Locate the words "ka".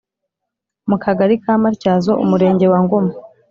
1.43-1.53